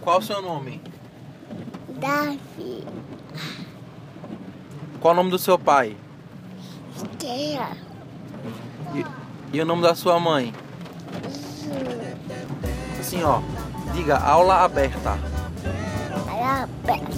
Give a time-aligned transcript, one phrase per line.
[0.00, 0.80] Qual o seu nome?
[1.98, 2.84] Davi.
[5.00, 5.96] Qual o nome do seu pai?
[7.18, 7.76] Terra.
[8.94, 9.04] E,
[9.56, 10.54] e o nome da sua mãe?
[12.98, 13.40] Assim, ó.
[13.92, 15.18] Diga aula aberta.
[16.28, 17.10] Aberta.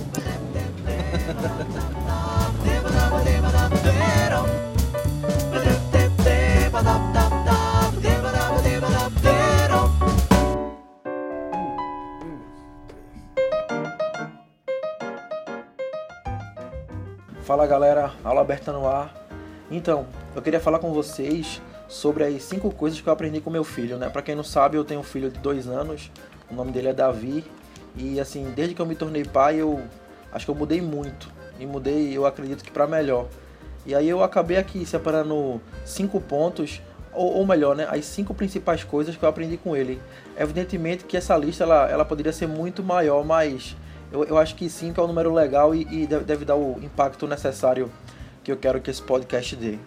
[17.63, 19.15] Fala galera, aula aberta no ar.
[19.71, 23.63] Então, eu queria falar com vocês sobre as cinco coisas que eu aprendi com meu
[23.63, 24.09] filho, né?
[24.09, 26.11] Para quem não sabe, eu tenho um filho de dois anos,
[26.51, 27.45] o nome dele é Davi,
[27.95, 29.81] e assim, desde que eu me tornei pai, eu
[30.33, 31.31] acho que eu mudei muito,
[31.61, 33.29] e mudei, eu acredito que para melhor.
[33.87, 38.83] E aí eu acabei aqui separando cinco pontos, ou, ou, melhor, né, as cinco principais
[38.83, 40.03] coisas que eu aprendi com ele.
[40.37, 43.77] Evidentemente que essa lista ela, ela poderia ser muito maior, mas
[44.13, 47.27] eu, eu acho que 5 é um número legal e, e deve, dar o impacto
[47.27, 47.91] necessário
[48.45, 49.79] que eu quero que esse podcast dê.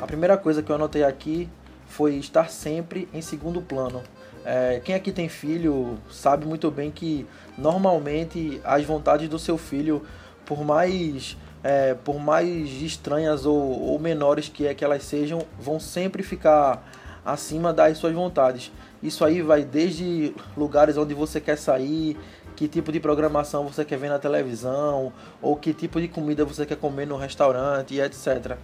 [0.00, 1.48] A primeira coisa que eu anotei aqui
[1.86, 4.02] foi estar sempre em segundo plano.
[4.44, 10.02] É, quem aqui tem filho sabe muito bem que normalmente as vontades do seu filho,
[10.44, 15.80] por mais é, por mais estranhas ou, ou menores que é que elas sejam, vão
[15.80, 16.86] sempre ficar
[17.24, 18.70] acima das suas vontades.
[19.02, 22.16] Isso aí vai desde lugares onde você quer sair,
[22.54, 26.64] que tipo de programação você quer ver na televisão, ou que tipo de comida você
[26.64, 28.56] quer comer no restaurante, etc.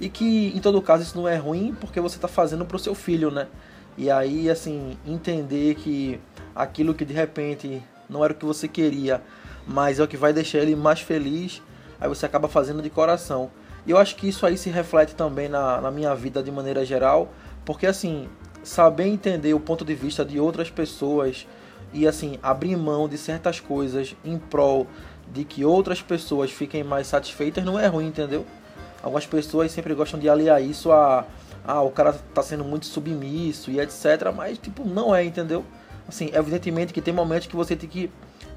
[0.00, 2.80] E que em todo caso isso não é ruim porque você está fazendo para o
[2.80, 3.46] seu filho, né?
[3.98, 6.20] E aí, assim, entender que
[6.54, 9.22] aquilo que de repente não era o que você queria,
[9.66, 11.62] mas é o que vai deixar ele mais feliz,
[11.98, 13.50] aí você acaba fazendo de coração.
[13.86, 16.84] E eu acho que isso aí se reflete também na, na minha vida de maneira
[16.84, 17.32] geral,
[17.66, 18.28] porque assim,
[18.62, 21.46] saber entender o ponto de vista de outras pessoas
[21.92, 24.86] e assim abrir mão de certas coisas em prol
[25.32, 28.46] de que outras pessoas fiquem mais satisfeitas não é ruim, entendeu?
[29.02, 31.26] Algumas pessoas sempre gostam de aliar isso a
[31.68, 35.64] ah, o cara tá sendo muito submisso e etc, mas tipo não é, entendeu?
[36.08, 38.10] Assim, evidentemente que tem momentos que você tem que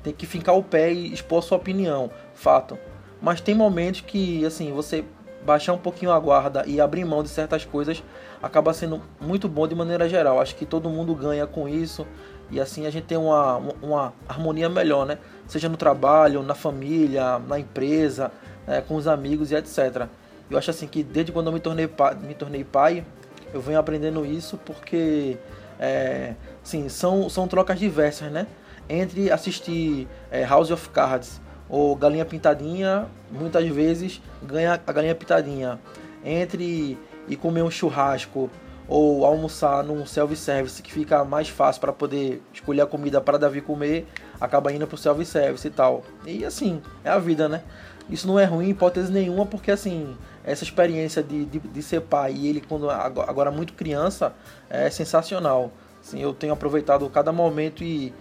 [0.03, 2.77] tem que fincar o pé e expor sua opinião, fato.
[3.19, 5.03] Mas tem momentos que assim, você
[5.45, 8.03] baixar um pouquinho a guarda e abrir mão de certas coisas
[8.41, 10.39] acaba sendo muito bom de maneira geral.
[10.39, 12.05] Acho que todo mundo ganha com isso
[12.51, 15.17] e assim a gente tem uma, uma harmonia melhor, né?
[15.47, 18.31] Seja no trabalho, na família, na empresa,
[18.67, 20.07] é, com os amigos e etc.
[20.49, 23.05] Eu acho assim que desde quando eu me tornei pai, me tornei pai
[23.53, 25.37] eu venho aprendendo isso porque
[25.79, 26.33] é,
[26.63, 28.47] sim, são, são trocas diversas, né?
[28.87, 35.79] Entre assistir é, House of Cards ou Galinha Pintadinha, muitas vezes ganha a Galinha Pintadinha.
[36.25, 36.97] Entre
[37.27, 38.49] e comer um churrasco
[38.87, 43.61] ou almoçar num self-service que fica mais fácil para poder escolher a comida para Davi
[43.61, 44.07] comer,
[44.41, 46.03] acaba indo pro self-service e tal.
[46.25, 47.61] E assim, é a vida, né?
[48.09, 52.33] Isso não é ruim hipótese nenhuma, porque assim, essa experiência de, de, de ser pai
[52.33, 54.33] e ele quando agora muito criança
[54.67, 55.71] é sensacional.
[56.01, 58.11] Assim, eu tenho aproveitado cada momento e,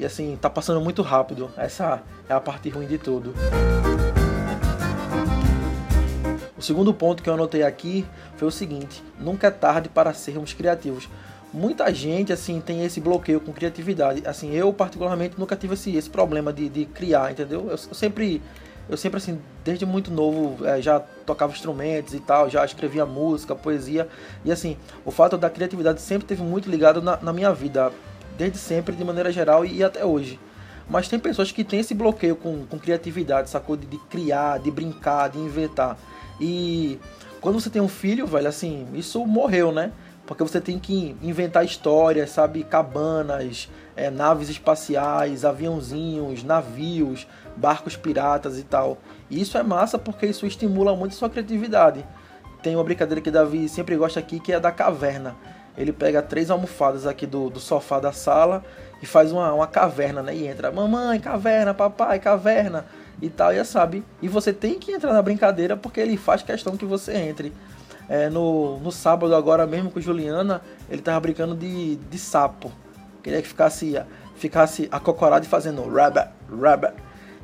[0.00, 1.50] e assim, tá passando muito rápido.
[1.58, 3.34] Essa é a parte ruim de tudo.
[6.56, 8.06] O segundo ponto que eu anotei aqui
[8.36, 11.08] foi o seguinte: nunca é tarde para sermos criativos.
[11.52, 14.22] Muita gente assim tem esse bloqueio com criatividade.
[14.26, 17.64] Assim, eu particularmente nunca tive esse, esse problema de, de criar, entendeu?
[17.64, 18.40] Eu, eu sempre
[18.88, 23.54] eu sempre assim, desde muito novo, é, já tocava instrumentos e tal, já escrevia música,
[23.54, 24.08] poesia.
[24.44, 27.92] E assim, o fato da criatividade sempre teve muito ligado na, na minha vida,
[28.40, 30.40] desde sempre, de maneira geral e, até hoje.
[30.88, 33.76] Mas tem pessoas que têm esse bloqueio com, com criatividade, sacou?
[33.76, 35.98] De, de criar, de brincar, de inventar.
[36.40, 36.98] E
[37.38, 39.92] quando você tem um filho, velho, assim, isso morreu, né?
[40.26, 42.64] Porque você tem que inventar histórias, sabe?
[42.64, 48.98] Cabanas, é, naves espaciais, aviãozinhos, navios, barcos piratas e tal.
[49.28, 52.06] E isso é massa porque isso estimula muito a sua criatividade.
[52.62, 55.36] Tem uma brincadeira que Davi sempre gosta aqui que é da caverna.
[55.76, 58.64] Ele pega três almofadas aqui do, do sofá da sala
[59.02, 60.34] e faz uma, uma caverna, né?
[60.34, 62.84] E entra, mamãe, caverna, papai, caverna
[63.22, 64.04] e tal, e sabe.
[64.20, 67.52] E você tem que entrar na brincadeira porque ele faz questão que você entre.
[68.08, 72.72] É, no, no sábado agora mesmo com Juliana, ele tava brincando de, de sapo.
[73.22, 74.02] Queria que ficasse,
[74.34, 76.28] ficasse acocorado e fazendo rabbit,
[76.60, 76.94] rabbit.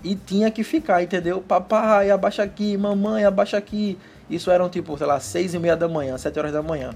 [0.02, 1.40] E tinha que ficar, entendeu?
[1.40, 3.96] Papai, abaixa aqui, mamãe, abaixa aqui.
[4.29, 6.90] Isso eram tipo, sei lá, seis e meia da manhã, sete horas da manhã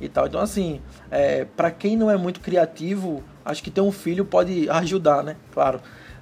[0.00, 0.26] e tal.
[0.26, 0.80] Então, assim,
[1.10, 5.36] é, para quem não é muito criativo, acho que ter um filho pode ajudar, né?
[5.52, 5.80] Claro,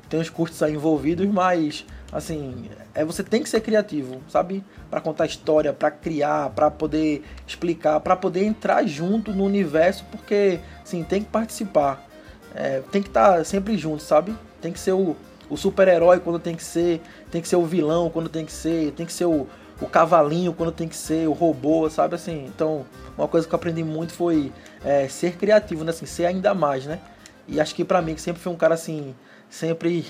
[0.08, 4.62] tem os custos aí envolvidos, mas assim, é você tem que ser criativo, sabe?
[4.90, 10.60] Para contar história, para criar, para poder explicar, para poder entrar junto no universo, porque
[10.84, 12.06] sim, tem que participar.
[12.54, 14.34] é, tem que estar tá sempre junto, sabe?
[14.60, 15.16] Tem que ser o,
[15.48, 18.92] o super-herói quando tem que ser, tem que ser o vilão quando tem que ser,
[18.92, 19.46] tem que ser o,
[19.82, 22.46] o cavalinho quando tem que ser, o robô, sabe assim?
[22.46, 22.86] Então,
[23.18, 24.52] uma coisa que eu aprendi muito foi
[24.84, 25.90] é, ser criativo, né?
[25.90, 27.00] Assim, ser ainda mais, né?
[27.48, 29.14] E acho que pra mim, que sempre foi um cara assim,
[29.50, 30.06] sempre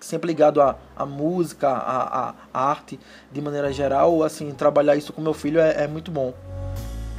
[0.00, 2.98] sempre ligado à, música, à, arte
[3.30, 6.34] de maneira geral, assim, trabalhar isso com meu filho é, é muito bom.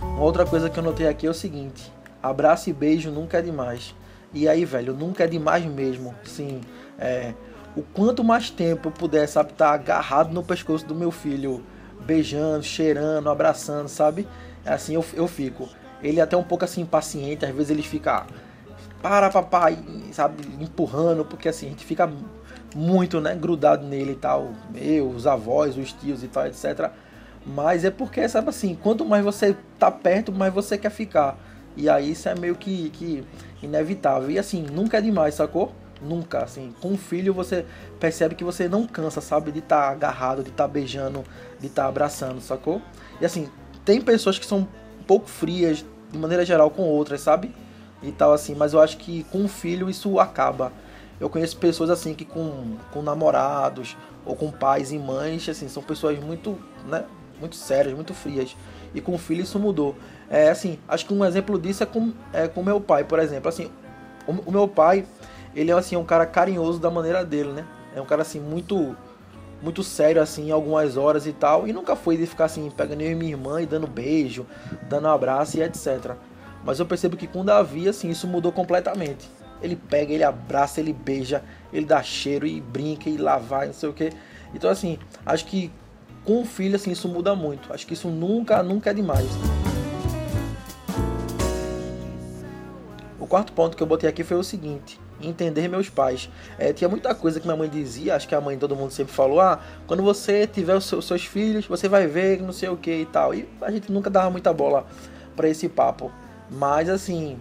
[0.01, 1.91] Uma outra coisa que eu notei aqui é o seguinte:
[2.21, 3.95] abraço e beijo nunca é demais.
[4.33, 6.15] E aí, velho, nunca é demais mesmo.
[6.23, 6.61] Sim,
[6.97, 7.33] é,
[7.75, 11.63] o quanto mais tempo eu puder, sabe, estar tá agarrado no pescoço do meu filho,
[12.05, 14.27] beijando, cheirando, abraçando, sabe?
[14.65, 15.69] É assim eu, eu fico.
[16.01, 18.25] Ele é até um pouco assim impaciente, às vezes ele fica
[19.01, 19.77] para papai,
[20.11, 22.09] sabe, empurrando, porque assim a gente fica
[22.75, 26.89] muito, né, grudado nele e tal, eu, os avós, os tios e tal, etc.
[27.45, 31.37] Mas é porque, sabe assim, quanto mais você tá perto, mais você quer ficar.
[31.75, 33.23] E aí isso é meio que, que
[33.61, 34.31] inevitável.
[34.31, 35.73] E assim, nunca é demais, sacou?
[36.03, 36.73] Nunca, assim.
[36.81, 37.65] Com um filho você
[37.99, 39.51] percebe que você não cansa, sabe?
[39.51, 41.23] De estar tá agarrado, de estar tá beijando,
[41.59, 42.81] de estar tá abraçando, sacou?
[43.21, 43.49] E assim,
[43.85, 47.53] tem pessoas que são um pouco frias, de maneira geral, com outras, sabe?
[48.01, 50.71] E tal assim, mas eu acho que com um filho isso acaba.
[51.19, 53.95] Eu conheço pessoas assim que com, com namorados
[54.25, 57.05] ou com pais e mães, assim, são pessoas muito, né,
[57.39, 58.55] muito sérias, muito frias.
[58.93, 59.95] E com filho isso mudou.
[60.29, 63.47] É assim, acho que um exemplo disso é com é com meu pai, por exemplo.
[63.47, 63.71] Assim,
[64.27, 65.05] o, o meu pai,
[65.55, 67.65] ele é assim um cara carinhoso da maneira dele, né?
[67.95, 68.95] É um cara assim muito
[69.61, 73.11] muito sério assim, algumas horas e tal, e nunca foi de ficar assim pegando eu
[73.11, 74.45] e minha irmã e dando beijo,
[74.89, 76.15] dando abraço e etc.
[76.65, 79.29] Mas eu percebo que com Davi assim, isso mudou completamente.
[79.61, 81.41] Ele pega, ele abraça, ele beija,
[81.71, 84.11] ele dá cheiro e brinca e lá vai, não sei o que.
[84.53, 85.71] Então assim, acho que
[86.25, 87.71] com o filho assim isso muda muito.
[87.71, 89.29] Acho que isso nunca, nunca é demais.
[93.17, 96.29] O quarto ponto que eu botei aqui foi o seguinte: entender meus pais.
[96.57, 99.13] É, tinha muita coisa que minha mãe dizia, acho que a mãe todo mundo sempre
[99.13, 102.77] falou: ah, quando você tiver os seus, seus filhos, você vai ver não sei o
[102.77, 103.33] que e tal.
[103.33, 104.85] E a gente nunca dava muita bola
[105.35, 106.11] para esse papo.
[106.49, 107.37] Mas assim,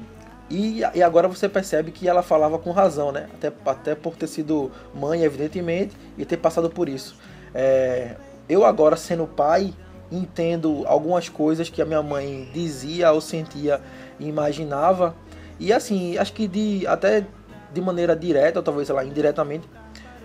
[0.50, 3.29] e, e, agora você percebe que ela falava com razão, né?
[3.34, 7.17] Até, até por ter sido mãe, evidentemente, e ter passado por isso.
[7.55, 8.17] É,
[8.49, 9.73] eu agora, sendo pai,
[10.11, 13.81] entendo algumas coisas que a minha mãe dizia ou sentia
[14.20, 15.14] e imaginava.
[15.58, 17.25] E assim, acho que de até
[17.73, 19.69] de maneira direta, ou talvez sei lá, indiretamente,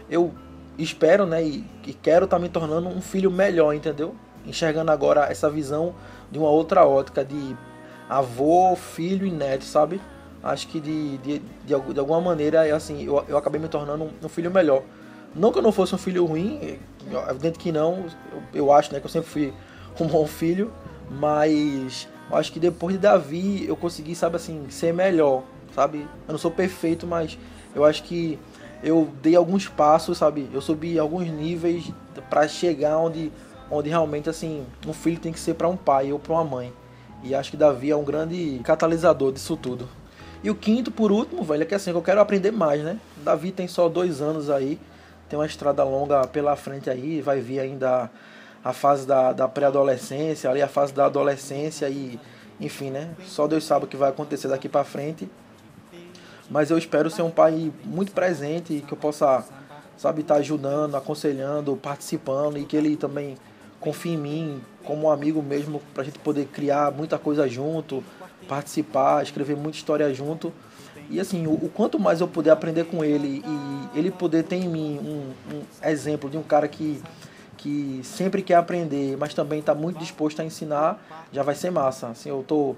[0.10, 0.34] eu
[0.78, 4.16] espero, né, e, e quero estar tá me tornando um filho melhor, entendeu?
[4.46, 5.96] Enxergando agora essa visão
[6.32, 7.56] de uma outra ótica de
[8.10, 10.00] avô, filho e neto, sabe?
[10.44, 14.12] acho que de, de, de, de alguma maneira, assim, eu, eu acabei me tornando um,
[14.24, 14.84] um, filho melhor.
[15.36, 18.94] Não que eu não fosse um filho ruim, é evidente que não, eu, eu acho
[18.94, 19.54] né, que eu sempre fui
[20.00, 20.72] um bom filho,
[21.10, 25.44] mas acho que depois de Davi eu consegui, sabe assim, ser melhor,
[25.74, 26.08] sabe?
[26.28, 27.38] Eu não sou perfeito, mas
[27.76, 28.40] eu acho que
[28.84, 30.50] eu dei alguns passos, sabe?
[30.54, 31.92] Eu subi alguns níveis
[32.30, 33.32] para chegar onde,
[33.70, 36.74] onde realmente, assim, um filho tem que ser para um pai ou para uma mãe.
[37.24, 39.90] E acho que Davi é um grande catalisador disso tudo.
[40.44, 43.00] E o quinto, por último, velho, é que assim, eu quero aprender mais, né?
[43.18, 44.80] Davi tem só dois anos aí,
[45.28, 48.10] tem uma estrada longa pela frente aí, vai vir ainda
[48.64, 52.20] a fase da, da pré-adolescência, ali a fase da adolescência e,
[52.60, 53.10] enfim, né?
[53.26, 55.28] Só Deus sabe o que vai acontecer daqui para frente.
[56.50, 59.46] Mas eu espero ser um pai muito presente, que eu possa,
[59.98, 63.38] sabe, estar tá ajudando, aconselhando, participando e que ele também
[63.80, 68.04] confie em mim como um amigo mesmo, pra gente poder criar muita coisa junto,
[68.48, 70.54] participar, escrever muita história junto.
[71.10, 74.56] E assim, o, o, quanto mais eu puder aprender com ele e ele poder ter
[74.56, 77.02] em mim um, um exemplo de um cara que,
[77.58, 82.08] que sempre quer aprender, mas também está muito disposto a ensinar, já vai ser massa.
[82.08, 82.76] Assim, eu tô,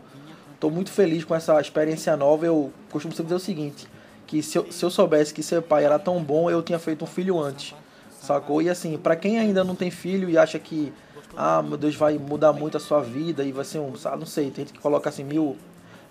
[0.60, 2.46] tô muito feliz com essa experiência nova.
[2.46, 3.88] Eu costumo sempre dizer o seguinte,
[4.28, 7.04] que se eu, se eu soubesse que ser pai era tão bom, eu tinha feito
[7.04, 7.74] um filho antes,
[8.22, 8.62] sacou?
[8.62, 10.94] E assim, para quem ainda não tem filho e acha que
[11.36, 14.25] ah, meu Deus, vai mudar muito a sua vida e vai ser um, sabe, não
[14.25, 15.58] sei, tem gente que coloca assim mil,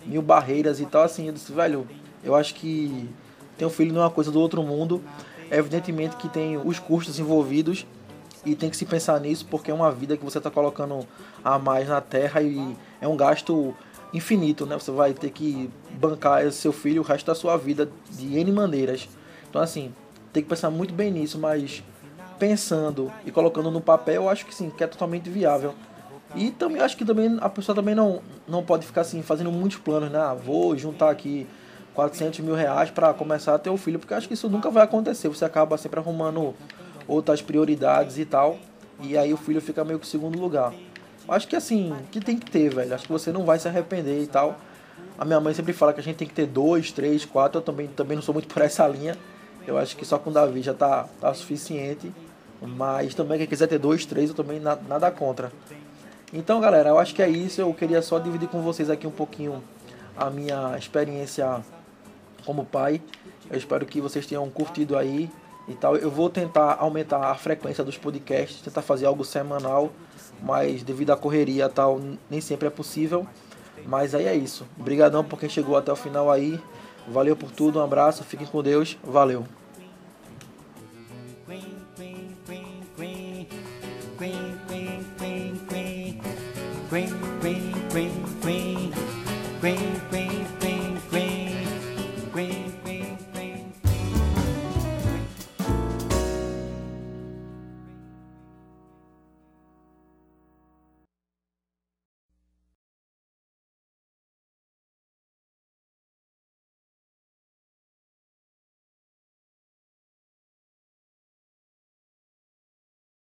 [0.05, 1.87] mil barreiras e tal, assim, eu disse, velho,
[2.23, 3.09] eu acho que
[3.57, 5.03] ter um filho não é uma coisa do outro mundo,
[5.51, 7.85] é evidentemente que tem os custos envolvidos
[8.45, 11.05] e tem que se pensar nisso porque é uma vida que você está colocando
[11.43, 13.75] a mais na terra e é um gasto
[14.13, 14.77] infinito, né?
[14.77, 19.07] Você vai ter que bancar seu filho o resto da sua vida de N maneiras.
[19.49, 19.93] Então, assim,
[20.33, 21.83] tem que pensar muito bem nisso, mas
[22.37, 25.75] pensando e colocando no papel, eu acho que sim, que é totalmente viável.
[26.35, 29.79] E também acho que também a pessoa também não, não pode ficar assim fazendo muitos
[29.79, 30.19] planos, né?
[30.19, 31.47] Ah, vou juntar aqui
[31.95, 34.69] 400 mil reais para começar a ter o um filho, porque acho que isso nunca
[34.69, 35.27] vai acontecer.
[35.27, 36.53] Você acaba sempre arrumando
[37.07, 38.59] outras prioridades e tal,
[39.01, 40.71] e aí o filho fica meio que segundo lugar.
[41.31, 42.93] Acho que assim, que tem que ter, velho.
[42.93, 44.59] Acho que você não vai se arrepender e tal.
[45.17, 47.59] A minha mãe sempre fala que a gente tem que ter dois, três, quatro.
[47.59, 49.17] Eu também, também não sou muito por essa linha.
[49.67, 52.11] Eu acho que só com o Davi já tá, tá suficiente.
[52.61, 55.51] Mas também quem quiser ter dois, três, eu também na, nada contra.
[56.33, 57.61] Então, galera, eu acho que é isso.
[57.61, 59.63] Eu queria só dividir com vocês aqui um pouquinho
[60.15, 61.63] a minha experiência
[62.45, 63.01] como pai.
[63.49, 65.29] Eu espero que vocês tenham curtido aí
[65.67, 65.95] e tal.
[65.95, 69.91] Eu vou tentar aumentar a frequência dos podcasts, tentar fazer algo semanal,
[70.41, 73.25] mas devido à correria tal, nem sempre é possível.
[73.85, 74.65] Mas aí é isso.
[74.79, 76.59] Obrigadão por quem chegou até o final aí.
[77.07, 79.45] Valeu por tudo, um abraço, fiquem com Deus, valeu.